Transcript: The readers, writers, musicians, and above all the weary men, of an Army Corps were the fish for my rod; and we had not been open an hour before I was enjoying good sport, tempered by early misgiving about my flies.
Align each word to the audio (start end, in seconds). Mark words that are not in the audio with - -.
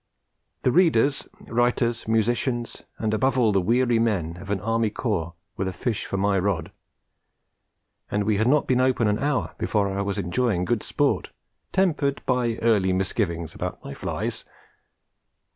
The 0.63 0.71
readers, 0.71 1.27
writers, 1.41 2.07
musicians, 2.07 2.81
and 2.97 3.13
above 3.13 3.37
all 3.37 3.51
the 3.51 3.61
weary 3.61 3.99
men, 3.99 4.37
of 4.37 4.49
an 4.49 4.59
Army 4.59 4.89
Corps 4.89 5.35
were 5.55 5.65
the 5.65 5.71
fish 5.71 6.05
for 6.07 6.17
my 6.17 6.39
rod; 6.39 6.71
and 8.09 8.23
we 8.23 8.37
had 8.37 8.47
not 8.47 8.65
been 8.65 8.81
open 8.81 9.07
an 9.07 9.19
hour 9.19 9.53
before 9.59 9.95
I 9.95 10.01
was 10.01 10.17
enjoying 10.17 10.65
good 10.65 10.81
sport, 10.81 11.29
tempered 11.71 12.23
by 12.25 12.55
early 12.63 12.93
misgiving 12.93 13.47
about 13.53 13.83
my 13.85 13.93
flies. 13.93 14.43